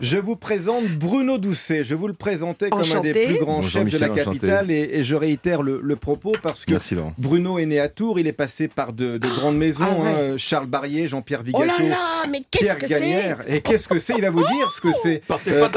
Je 0.00 0.18
vous 0.18 0.36
présente 0.36 0.84
Bruno 0.86 1.38
Doucet. 1.38 1.84
Je 1.84 1.94
vous 1.94 2.06
le 2.08 2.14
présentais 2.14 2.70
comme 2.70 2.82
un 2.92 3.00
des 3.00 3.12
plus 3.12 3.38
grands 3.38 3.56
Bonjour 3.56 3.70
chefs 3.70 3.90
de 3.90 3.98
la 3.98 4.08
capitale 4.08 4.70
et, 4.70 4.90
et 4.94 5.04
je 5.04 5.14
réitère 5.14 5.62
le, 5.62 5.80
le 5.82 5.96
propos 5.96 6.32
parce 6.42 6.64
que 6.64 6.72
Merci. 6.72 6.96
Bruno 7.18 7.58
est 7.58 7.66
né 7.66 7.80
à 7.80 7.88
Tours, 7.88 8.18
il 8.18 8.26
est 8.26 8.32
passé 8.32 8.68
par 8.68 8.92
de, 8.92 9.18
de 9.18 9.26
grandes 9.28 9.56
maisons, 9.56 9.84
Ah 9.84 10.02
ouais. 10.02 10.08
hein, 10.32 10.36
Charles 10.36 10.66
Barrier, 10.66 11.08
Jean-Pierre 11.08 11.40
Oh 11.42 11.46
Vigato, 11.46 11.64
là 11.82 11.88
là, 11.88 11.98
mais 12.30 12.42
qu'est-ce 12.50 12.64
Pierre 12.64 12.78
que 12.78 12.86
Gagnère. 12.86 13.44
Et 13.46 13.60
qu'est-ce 13.60 13.88
que 13.88 13.98
c'est? 13.98 14.14
Il 14.16 14.22
va 14.22 14.30
vous 14.30 14.44
dire 14.46 14.70
ce 14.70 14.80
que 14.80 14.88
c'est. 15.02 15.22
Euh, 15.48 15.68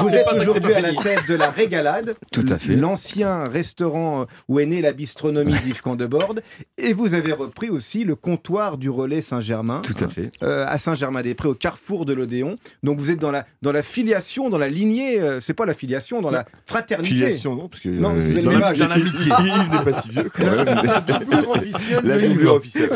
Vous 0.00 0.08
êtes 0.14 0.26
aujourd'hui 0.32 0.72
à 0.74 0.80
la 0.80 0.94
tête 0.94 1.26
de 1.28 1.34
la 1.34 1.50
Régalade, 1.50 2.14
Tout 2.32 2.44
à 2.48 2.58
fait. 2.58 2.74
l'ancien 2.76 3.44
restaurant 3.44 4.26
où 4.48 4.58
est 4.60 4.66
née 4.66 4.80
la 4.80 4.92
bistronomie 4.92 5.54
d'Yves 5.64 5.82
Candeborde, 5.82 6.42
et 6.78 6.92
vous 6.92 7.14
avez 7.14 7.32
repris 7.32 7.70
aussi 7.70 8.04
le 8.04 8.14
comptoir 8.16 8.78
du 8.78 8.90
relais 8.90 9.22
Saint-Germain. 9.22 9.82
Tout 9.82 9.94
à 10.04 10.08
fait. 10.08 10.30
euh, 10.42 10.64
à 10.68 10.78
Saint-Germain-des-Prés, 10.78 11.48
au 11.48 11.54
carrefour 11.54 12.04
de 12.04 12.12
l'Odéon. 12.12 12.56
Donc 12.82 12.98
vous 12.98 13.10
êtes 13.10 13.18
dans 13.18 13.30
la, 13.30 13.46
dans 13.62 13.72
la 13.72 13.82
filiation, 13.82 14.50
dans 14.50 14.58
la 14.58 14.68
lignée, 14.68 15.20
euh, 15.20 15.40
c'est 15.40 15.54
pas 15.54 15.64
la 15.66 15.74
filiation, 15.74 16.20
dans 16.20 16.30
la 16.30 16.44
fraternité. 16.66 17.14
Filiation, 17.14 17.54
non 17.56 17.68
Parce 17.68 17.80
que 17.80 17.88
Non, 17.88 18.10
euh, 18.10 18.14
vous 18.18 18.26
avez 18.32 18.42
dans 18.42 18.50
l'image. 18.50 18.78
la- 18.80 18.98
Yves 18.98 19.06
Yves 19.28 19.70
n'est 19.72 19.92
pas 19.92 20.00
si 20.00 20.08
vieux 20.10 20.30
quand 20.34 20.44
même. 20.44 20.64
La 20.66 21.00
doublure 22.18 22.54
officielle. 22.54 22.90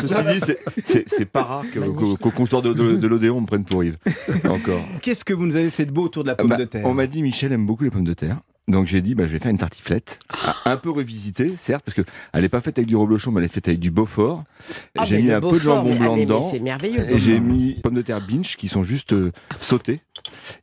Ceci 0.00 0.24
dit, 0.32 0.40
c'est- 0.40 0.58
c'est 0.84 1.04
c'est 1.08 1.24
pas 1.24 1.42
rare 1.42 1.64
que- 1.72 1.80
qu'au 1.80 2.16
qu'au 2.16 2.30
comptoir 2.30 2.62
de, 2.62 2.72
de, 2.72 2.96
de 2.96 3.06
l'Odéon, 3.08 3.38
on 3.38 3.40
me 3.40 3.46
prenne 3.46 3.64
pour 3.64 3.82
Yves. 3.82 3.96
Encore. 4.48 4.84
Qu'est-ce 5.02 5.24
que 5.24 5.32
vous 5.34 5.46
nous 5.46 5.56
avez 5.56 5.70
fait 5.70 5.86
de 5.86 5.90
beau 5.92 6.02
autour 6.04 6.22
de 6.22 6.28
la 6.28 6.34
pomme 6.34 6.48
Bah, 6.48 6.56
de 6.56 6.64
terre 6.64 6.82
on 6.84 6.94
m'a 6.94 7.06
dit 7.06 7.22
Michel 7.22 7.52
aime 7.52 7.66
beaucoup 7.66 7.84
les 7.84 7.90
pommes 7.90 8.04
de 8.04 8.14
terre. 8.14 8.36
Donc 8.66 8.86
j'ai 8.86 9.02
dit 9.02 9.14
bah, 9.14 9.26
je 9.26 9.32
vais 9.32 9.38
faire 9.40 9.50
une 9.50 9.58
tartiflette, 9.58 10.18
un 10.64 10.76
peu 10.78 10.90
revisitée, 10.90 11.54
certes, 11.56 11.82
parce 11.84 11.94
que 11.94 12.00
elle 12.32 12.42
n'est 12.42 12.48
pas 12.48 12.62
faite 12.62 12.78
avec 12.78 12.88
du 12.88 12.96
reblochon, 12.96 13.30
mais 13.30 13.40
elle 13.40 13.44
est 13.44 13.48
faite 13.48 13.68
avec 13.68 13.78
du 13.78 13.90
Beaufort. 13.90 14.42
Ah, 14.96 15.04
j'ai 15.04 15.20
mis 15.20 15.30
un 15.32 15.40
peu 15.42 15.52
de 15.52 15.58
jambon 15.58 15.90
mais- 15.90 15.96
blanc 15.98 16.12
ah, 16.14 16.16
mais- 16.16 16.24
dedans. 16.24 16.42
C'est 16.42 16.60
merveilleux. 16.60 17.10
Et 17.10 17.18
J'ai 17.18 17.40
mis 17.40 17.74
pommes 17.82 17.94
de 17.94 18.00
terre 18.02 18.22
binge 18.26 18.56
qui 18.56 18.68
sont 18.68 18.82
juste 18.82 19.12
euh, 19.12 19.32
sautées. 19.60 20.00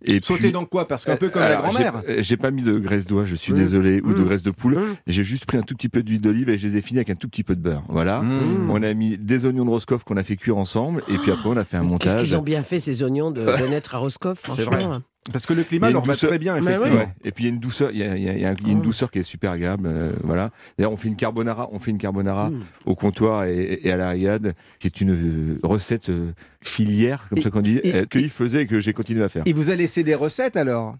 Et 0.03 0.19
Sauter 0.21 0.39
puis- 0.39 0.51
dans 0.51 0.65
quoi? 0.65 0.87
Parce 0.87 1.05
qu'un 1.05 1.15
peu 1.15 1.29
comme 1.29 1.43
la 1.43 1.57
grand-mère. 1.57 2.01
j'ai- 2.07 2.23
J'ai 2.23 2.37
pas 2.37 2.49
mis 2.49 2.63
de 2.63 2.73
graisse 2.79 3.05
d'oie, 3.05 3.23
je 3.23 3.35
suis 3.35 3.53
Mmh. 3.53 3.57
désolé, 3.57 4.01
ou 4.03 4.13
de 4.13 4.21
Mmh. 4.21 4.25
graisse 4.25 4.41
de 4.41 4.51
poule. 4.51 4.75
Mmh. 4.79 4.95
J'ai 5.05 5.23
juste 5.23 5.45
pris 5.45 5.57
un 5.57 5.61
tout 5.61 5.75
petit 5.75 5.89
peu 5.89 6.01
d'huile 6.01 6.21
d'olive 6.21 6.49
et 6.49 6.57
je 6.57 6.67
les 6.67 6.77
ai 6.77 6.81
finis 6.81 6.99
avec 6.99 7.11
un 7.11 7.15
tout 7.15 7.27
petit 7.27 7.43
peu 7.43 7.55
de 7.55 7.61
beurre. 7.61 7.83
Voilà. 7.87 8.21
Mmh. 8.23 8.69
On 8.71 8.81
a 8.81 8.93
mis 8.95 9.17
des 9.19 9.45
oignons 9.45 9.65
de 9.65 9.69
Roscoff 9.69 10.03
qu'on 10.05 10.17
a 10.17 10.23
fait 10.23 10.37
cuire 10.37 10.57
ensemble 10.57 11.03
et 11.07 11.17
puis 11.17 11.31
après 11.31 11.49
on 11.49 11.57
a 11.57 11.63
fait 11.65 11.77
un 11.77 11.81
Qu'est-ce 11.81 11.89
montage. 11.91 12.23
qu'ils 12.23 12.35
ont 12.35 12.41
bien 12.41 12.63
fait 12.63 12.79
ces 12.79 13.03
oignons 13.03 13.29
de, 13.29 13.41
de 13.41 13.67
naître 13.67 13.93
à 13.93 13.99
Roscoff, 13.99 14.39
franchement. 14.41 15.01
Parce 15.31 15.45
que 15.45 15.53
le 15.53 15.63
climat 15.63 15.91
leur 15.91 16.03
va 16.03 16.15
très 16.15 16.39
bien, 16.39 16.55
effectivement. 16.55 16.97
Ouais. 16.97 17.09
Et 17.23 17.31
puis 17.31 17.43
il 17.43 17.47
y 17.47 17.49
a 17.51 17.53
une 17.53 17.59
douceur, 17.59 17.91
il 17.91 17.99
y 17.99 18.03
a, 18.03 18.17
y 18.17 18.27
a- 18.27 18.37
y 18.37 18.45
a 18.45 18.55
une 18.67 18.79
Mmh. 18.79 18.81
douceur 18.81 19.11
qui 19.11 19.19
est 19.19 19.23
super 19.23 19.51
agréable. 19.51 19.83
euh, 19.85 20.13
voilà. 20.23 20.49
D'ailleurs, 20.77 20.91
on 20.91 20.97
fait 20.97 21.09
une 21.09 21.15
carbonara, 21.15 21.69
on 21.71 21.77
fait 21.77 21.91
une 21.91 21.99
carbonara 21.99 22.49
Mmh. 22.49 22.59
au 22.87 22.95
comptoir 22.95 23.43
et, 23.43 23.81
et 23.83 23.91
à 23.91 23.97
la 23.97 24.09
Riyad, 24.09 24.55
qui 24.79 24.87
est 24.87 24.99
une 24.99 25.11
euh, 25.11 25.59
recette 25.61 26.09
euh, 26.09 26.31
filière, 26.63 27.27
comme 27.29 27.37
Et- 27.37 27.41
ça 27.43 27.51
qu'on 27.51 27.61
dit, 27.61 27.79
Yves 28.15 28.31
faisait 28.31 28.63
et 28.63 28.67
que 28.67 28.79
j'ai 28.79 28.93
continué 28.93 29.23
à 29.23 29.29
faire. 29.29 29.43
Il 29.45 29.53
vous 29.53 29.69
a 29.69 29.75
laissé 29.75 30.01
des 30.03 30.15
recettes 30.15 30.57
alors? 30.57 30.95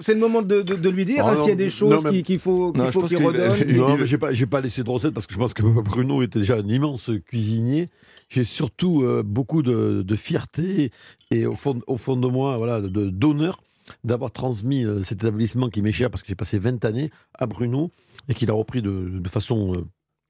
C'est 0.00 0.14
le 0.14 0.20
moment 0.20 0.42
de, 0.42 0.62
de- 0.62 0.76
de 0.76 0.88
lui 0.88 1.04
dire 1.04 1.26
Ah, 1.26 1.32
hein, 1.32 1.34
s'il 1.40 1.48
y 1.48 1.52
a 1.52 1.56
des 1.56 1.70
choses 1.70 2.04
mais- 2.04 2.22
qu'il 2.22 2.38
faut 2.38 2.72
qu'il 2.72 2.90
faut 2.92 3.02
qu'il 3.02 3.16
qu'il- 3.16 3.26
redonne. 3.26 3.52
il- 3.68 3.76
Non, 3.76 3.96
mais 3.96 4.06
j'ai 4.06 4.16
pas, 4.18 4.30
pas 4.48 4.60
laissé 4.60 4.82
de 4.84 4.90
recette 4.90 5.12
parce 5.12 5.26
que 5.26 5.34
je 5.34 5.38
pense 5.38 5.54
que 5.54 5.62
Bruno 5.82 6.22
était 6.22 6.38
déjà 6.38 6.56
un 6.56 6.68
immense 6.68 7.10
cuisinier. 7.26 7.88
J'ai 8.28 8.44
surtout 8.44 9.02
euh, 9.02 9.22
beaucoup 9.24 9.62
de, 9.62 10.02
de 10.02 10.16
fierté 10.16 10.90
et 11.32 11.46
au 11.46 11.54
fond, 11.56 11.80
au 11.88 11.96
fond 11.96 12.16
de 12.16 12.28
moi, 12.28 12.58
voilà, 12.58 12.80
de 12.80 13.10
d'honneur 13.10 13.60
d'avoir 14.04 14.30
transmis 14.30 14.84
euh, 14.84 15.02
cet 15.02 15.24
établissement 15.24 15.68
qui 15.68 15.82
m'est 15.82 15.90
cher 15.90 16.10
parce 16.10 16.22
que 16.22 16.28
j'ai 16.28 16.36
passé 16.36 16.60
20 16.60 16.84
années 16.84 17.10
à 17.34 17.46
Bruno 17.46 17.90
et 18.28 18.34
qu'il 18.34 18.48
a 18.50 18.52
repris 18.54 18.82
de, 18.82 18.90
de 19.18 19.28
façon 19.28 19.74
euh, 19.74 19.78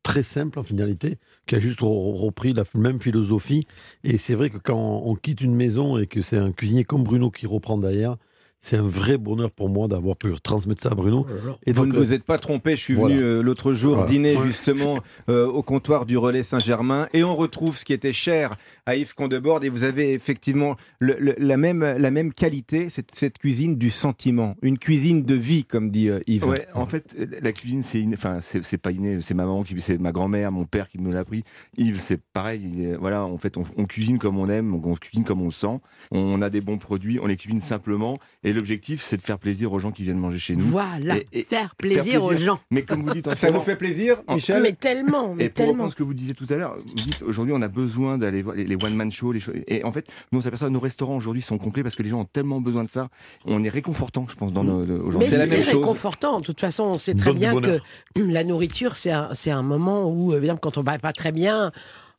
très 0.03 0.23
simple 0.23 0.59
en 0.59 0.63
finalité, 0.65 1.19
qui 1.47 1.57
a 1.57 1.59
juste 1.59 1.81
re- 1.81 2.17
repris 2.17 2.55
la 2.55 2.65
même 2.75 3.03
philosophie. 3.03 3.67
Et 4.03 4.17
c'est 4.17 4.35
vrai 4.35 4.49
que 4.49 4.57
quand 4.57 5.03
on 5.05 5.15
quitte 5.15 5.43
une 5.43 5.55
maison 5.55 5.99
et 5.99 6.07
que 6.07 6.23
c'est 6.23 6.39
un 6.39 6.53
cuisinier 6.53 6.85
comme 6.85 7.03
Bruno 7.05 7.31
qui 7.31 7.47
reprend 7.47 7.77
derrière, 7.77 8.17
c'est 8.61 8.77
un 8.77 8.83
vrai 8.87 9.17
bonheur 9.19 9.51
pour 9.51 9.69
moi 9.71 9.89
d'avoir 9.89 10.17
pu 10.17 10.29
transmettre 10.43 10.83
ça 10.83 10.91
à 10.91 10.95
Bruno. 10.95 11.27
Et 11.67 11.73
Vous 11.73 11.87
ne 11.87 11.97
vous 11.97 12.13
êtes 12.13 12.25
pas 12.25 12.39
trompé, 12.39 12.73
je 12.73 12.77
suis 12.83 12.95
Voilà. 12.95 13.15
venu 13.15 13.25
euh, 13.25 13.43
l'autre 13.43 13.73
jour 13.73 13.95
Voilà. 13.97 14.11
dîner 14.11 14.37
justement 14.45 14.99
euh, 15.31 15.47
au 15.47 15.63
comptoir 15.63 16.05
du 16.07 16.19
Relais 16.19 16.43
Saint-Germain 16.43 17.09
et 17.15 17.25
on 17.25 17.35
retrouve 17.37 17.77
ce 17.79 17.85
qui 17.85 17.93
était 17.95 18.13
cher 18.13 18.57
à 18.87 18.97
Yves 18.97 19.15
Condeborde 19.15 19.65
et 19.65 19.69
vous 19.71 19.85
avez 19.85 20.13
effectivement 20.13 20.77
le- 20.99 21.17
le- 21.19 21.35
la, 21.39 21.57
même, 21.57 21.81
la 21.81 22.11
même 22.11 22.33
qualité, 22.33 22.91
cette, 22.91 23.13
cette 23.15 23.39
cuisine 23.39 23.77
du 23.77 23.89
sentiment, 23.91 24.57
une 24.63 24.79
cuisine 24.79 25.23
de 25.25 25.35
vie 25.35 25.65
comme 25.65 25.91
dit 25.91 26.09
euh, 26.11 26.21
Yves. 26.27 26.45
Ouais, 26.47 26.67
en 26.75 26.87
fait, 26.87 27.17
euh, 27.19 27.27
la 27.43 27.53
cuisine, 27.53 27.83
c'est 27.83 28.05
enfin, 28.13 28.39
pas 28.83 28.93
inné, 28.93 29.19
c'est 29.23 29.35
ma 29.35 29.45
maman 29.47 29.63
qui, 29.63 29.81
c'est 29.81 29.99
ma 29.99 30.13
grand-mère, 30.13 30.53
mon 30.53 30.65
père 30.67 30.89
qui 30.91 30.99
me 30.99 31.13
l'a 31.13 31.21
appris. 31.21 31.45
Yves, 31.79 32.01
c'est 32.01 32.21
pareil. 32.21 32.71
il 32.75 32.97
voilà, 33.01 33.25
en 33.25 33.39
fait, 33.39 33.57
on, 33.57 33.65
on 33.79 33.85
cuisine 33.87 34.19
comme 34.19 34.39
on 34.39 34.49
aime, 34.51 34.75
on 34.75 34.95
cuisine 34.97 35.25
comme 35.25 35.41
on 35.41 35.47
le 35.47 35.51
sent. 35.51 35.81
On 36.11 36.43
a 36.43 36.51
des 36.51 36.61
bons 36.61 36.79
produits, 36.79 37.19
on 37.23 37.27
les 37.27 37.37
cuisine 37.37 37.61
simplement. 37.63 38.19
Et 38.45 38.50
l'objectif, 38.53 39.01
c'est 39.03 39.17
de 39.17 39.23
faire 39.23 39.39
plaisir 39.39 39.73
aux 39.73 39.79
gens 39.79 39.91
qui 39.93 40.03
viennent 40.03 40.19
manger 40.19 40.39
chez 40.39 40.57
nous. 40.57 40.65
Voilà, 40.65 41.17
Et- 41.17 41.27
et 41.41 41.43
faire 41.45 41.75
plaisir 41.75 42.23
aux 42.25 42.29
plaisir. 42.29 42.47
gens. 42.47 42.61
Mais 42.71 42.83
comme 42.83 43.03
vous 43.03 43.13
dites, 43.15 43.29
en 43.29 43.35
Ça 43.37 43.51
vous 43.51 43.61
fait 43.61 43.77
plaisir, 43.77 44.23
Michel 44.29 44.63
Mais 44.63 44.73
tellement, 44.73 45.35
mais 45.35 45.45
Et 45.45 45.49
pour 45.49 45.55
tellement. 45.57 45.73
reprendre 45.73 45.91
ce 45.93 45.97
que 45.97 46.03
vous 46.03 46.15
disiez 46.15 46.35
tout 46.35 46.47
à 46.51 46.55
l'heure, 46.57 46.77
vous 46.85 46.95
dites 46.95 47.23
aujourd'hui 47.23 47.55
on 47.57 47.63
a 47.63 47.69
besoin 47.69 48.19
d'aller 48.19 48.43
voir 48.43 48.57
les, 48.57 48.65
les 48.65 48.77
one-man 48.77 49.11
shows. 49.13 49.33
Les 49.33 49.41
choses. 49.41 49.55
Et 49.67 49.85
en 49.85 49.93
fait, 49.93 50.07
nous 50.33 50.39
on 50.39 50.43
s'aperçoit 50.43 50.69
que 50.69 50.73
nos 50.73 50.81
restaurants 50.81 51.17
aujourd'hui 51.17 51.43
sont 51.43 51.59
complets 51.59 51.83
parce 51.83 51.95
que 51.95 52.03
les 52.03 52.11
gens 52.11 52.21
ont 52.21 52.25
tellement 52.25 52.61
besoin 52.61 52.85
de 52.85 52.91
ça. 52.91 53.09
On 53.45 53.63
est 53.65 53.69
réconfortant, 53.69 54.27
je 54.29 54.35
pense, 54.37 54.53
dans 54.53 54.65
nos, 54.65 54.85
Mais 54.85 54.95
aujourd'hui. 54.95 55.29
C'est 55.29 55.39
la 55.39 55.47
même 55.47 55.63
c'est 55.63 55.73
chose. 55.73 55.81
réconfortant. 55.83 56.41
De 56.41 56.45
toute 56.47 56.61
façon, 56.61 56.85
on 56.85 56.99
sait 56.99 57.15
très 57.15 57.31
Donne 57.31 57.39
bien 57.39 57.61
que 57.61 57.79
la 58.21 58.45
nourriture, 58.45 58.97
c'est 58.97 59.11
un, 59.13 59.31
c'est 59.35 59.51
un 59.51 59.63
moment 59.63 60.11
où, 60.11 60.35
évidemment, 60.35 60.59
quand 60.61 60.79
on 60.79 60.83
va 60.83 60.99
pas 60.99 61.13
très 61.13 61.33
bien, 61.33 61.71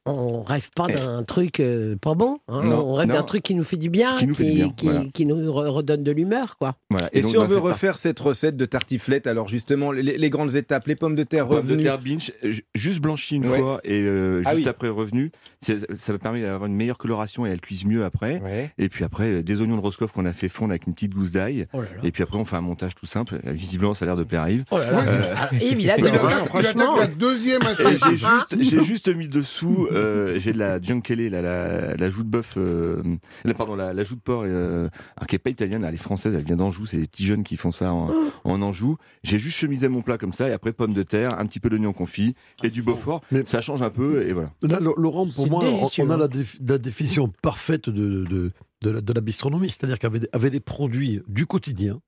on 0.07 0.41
rêve 0.41 0.69
pas 0.75 0.87
d'un 0.87 1.23
truc 1.23 1.59
euh, 1.59 1.95
pas 1.95 2.15
bon. 2.15 2.39
hein. 2.47 2.63
Non, 2.63 2.83
on 2.87 2.93
rêve 2.93 3.07
d'un 3.09 3.21
truc 3.23 3.43
qui 3.43 3.53
nous 3.53 3.63
fait 3.63 3.77
du 3.77 3.89
bien, 3.89 4.17
Qui 4.17 4.25
nous 4.27 4.33
fait 4.33 4.45
du 4.49 4.51
bien, 4.55 4.69
qui, 4.69 4.85
voilà. 4.85 5.03
qui 5.13 5.25
nous 5.25 5.35
re- 5.35 5.67
redonne 5.67 6.01
de 6.01 6.11
l'humeur, 6.11 6.57
quoi. 6.57 6.75
Voilà. 6.89 7.09
Et, 7.13 7.21
donc, 7.21 7.29
si 7.31 7.37
on 7.37 7.45
veut 7.45 7.57
refaire 7.59 7.99
cette 7.99 8.19
recette 8.19 8.57
de 8.57 8.65
tartiflette, 8.65 9.27
alors 9.27 9.47
justement, 9.47 9.91
les, 9.91 10.17
les 10.17 10.29
grandes 10.31 10.55
étapes, 10.55 10.87
les 10.87 10.95
pommes 10.95 11.15
de 11.15 11.23
terre 11.23 11.47
Pommes 11.47 11.57
de 11.57 11.61
revenues. 11.73 11.83
terre 11.83 11.99
binge, 11.99 12.31
euh, 12.43 12.51
ju- 12.51 12.65
juste 12.73 12.99
blanchie 12.99 13.35
une 13.35 13.45
Ouais. 13.47 13.57
fois 13.59 13.79
et 13.83 14.01
euh, 14.01 14.41
Ah 14.45 14.53
juste 14.55 14.65
oui. 14.65 14.69
après 14.69 14.89
revenu, 14.89 15.31
c'est- 15.61 15.93
ça 15.95 16.13
va 16.13 16.19
permettre 16.19 16.45
d'avoir 16.47 16.65
une 16.65 16.75
meilleure 16.75 16.97
coloration 16.97 17.45
et 17.45 17.49
elle 17.49 17.61
cuise 17.61 17.85
mieux 17.85 18.03
après. 18.03 18.39
Ouais. 18.41 18.71
Et 18.79 18.89
puis 18.89 19.03
après, 19.03 19.43
des 19.43 19.61
oignons 19.61 19.75
de 19.77 19.81
Roscoff 19.81 20.11
qu'on 20.11 20.25
a 20.25 20.33
fait 20.33 20.49
fondre 20.49 20.71
avec 20.71 20.87
une 20.87 20.93
petite 20.95 21.13
gousse 21.13 21.31
d'ail. 21.31 21.67
Oh. 21.73 21.81
Et 22.03 22.11
puis 22.11 22.23
après, 22.23 22.37
on 22.37 22.45
fait 22.45 22.55
un 22.55 22.61
montage 22.61 22.95
tout 22.95 23.05
simple. 23.05 23.39
Visiblement, 23.45 23.93
ça 23.93 24.05
a 24.05 24.07
l'air 24.07 24.17
de 24.17 24.23
plaire 24.23 24.41
à 24.41 24.51
Yves. 24.51 24.63
Oh 24.71 24.77
là 24.79 24.91
là. 24.91 25.03
Euh, 25.07 25.33
Ah, 25.37 25.49
Yves, 25.61 25.79
il 25.81 25.91
adore, 25.91 26.07
hein, 26.25 26.45
franchement. 26.45 26.97
la 26.97 27.07
deuxième 27.07 27.61
Et 27.61 27.67
assiette. 27.67 27.97
J'ai 28.09 28.15
juste, 28.17 28.55
j'ai 28.59 28.83
juste 28.83 29.15
mis 29.15 29.27
dessous, 29.27 29.87
euh, 29.91 30.39
j'ai 30.39 30.53
de 30.53 30.57
la 30.57 30.81
giancelle, 30.81 31.29
la, 31.29 31.41
la, 31.41 31.95
la 31.95 32.09
joue 32.09 32.23
de 32.23 32.29
bœuf, 32.29 32.55
euh, 32.57 33.01
la- 33.43 33.53
pardon, 33.53 33.75
la, 33.75 33.93
la 33.93 34.03
joue 34.03 34.15
de 34.15 34.21
porc, 34.21 34.43
euh, 34.45 34.89
qui 35.27 35.35
est 35.35 35.39
pas 35.39 35.49
italienne, 35.49 35.83
elle 35.83 35.93
est 35.93 35.97
française, 35.97 36.33
elle 36.35 36.43
vient 36.43 36.55
d'Anjou, 36.55 36.85
c'est 36.85 36.97
des 36.97 37.07
petits 37.07 37.25
jeunes 37.25 37.43
qui 37.43 37.57
font 37.57 37.71
ça 37.71 37.93
en, 37.93 38.09
en 38.43 38.61
Anjou. 38.61 38.97
J'ai 39.23 39.39
juste 39.39 39.57
chemisé 39.57 39.87
mon 39.87 40.01
plat 40.01 40.17
comme 40.17 40.33
ça, 40.33 40.49
et 40.49 40.51
après 40.53 40.73
pommes 40.73 40.93
de 40.93 41.03
terre, 41.03 41.39
un 41.39 41.45
petit 41.45 41.59
peu 41.59 41.69
d'oignon 41.69 41.93
confit 41.93 42.35
et 42.63 42.69
du 42.69 42.81
Beaufort. 42.81 43.21
Mais- 43.31 43.43
Ça 43.45 43.61
change 43.61 43.81
un 43.81 43.89
peu, 43.89 44.27
et 44.27 44.33
voilà. 44.33 44.51
Là, 44.63 44.79
Laurent, 44.79 45.27
pour 45.27 45.47
moi, 45.49 45.63
on- 45.63 45.77
délicieux, 45.77 46.03
on 46.05 46.09
a 46.09 46.13
hein. 46.15 46.17
la, 46.17 46.27
défi- 46.27 46.57
la 46.67 46.77
définition 46.77 47.31
parfaite 47.41 47.89
de, 47.89 48.23
de, 48.25 48.51
de 48.83 48.89
la, 48.89 49.01
de 49.01 49.13
la 49.13 49.21
bistronomie, 49.21 49.69
c'est-à-dire 49.69 49.99
qu'avec 49.99 50.23
avec 50.33 50.51
des 50.51 50.59
produits 50.59 51.21
du 51.27 51.45
quotidien, 51.45 51.99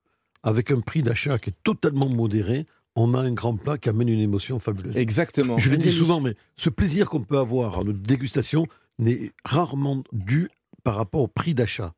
avec 0.42 0.70
un 0.70 0.80
prix 0.80 1.02
d'achat 1.02 1.38
qui 1.38 1.50
est 1.50 1.54
totalement 1.64 2.08
modéré, 2.08 2.66
on 2.96 3.14
a 3.14 3.18
un 3.18 3.32
grand 3.32 3.56
plat 3.56 3.78
qui 3.78 3.88
amène 3.88 4.08
une 4.08 4.20
émotion 4.20 4.58
fabuleuse. 4.58 4.96
Exactement. 4.96 5.58
Je 5.58 5.70
le 5.70 5.76
dis 5.76 5.92
souvent, 5.92 6.20
mais 6.20 6.34
ce 6.56 6.70
plaisir 6.70 7.08
qu'on 7.08 7.22
peut 7.22 7.38
avoir 7.38 7.80
à 7.80 7.84
notre 7.84 7.98
dégustation 7.98 8.66
n'est 8.98 9.32
rarement 9.44 10.02
dû 10.12 10.48
par 10.84 10.96
rapport 10.96 11.22
au 11.22 11.28
prix 11.28 11.54
d'achat. 11.54 11.92